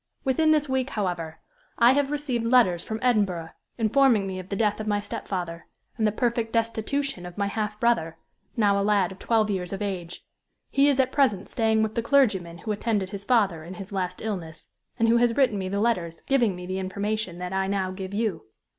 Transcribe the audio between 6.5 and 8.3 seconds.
destitution of my half brother,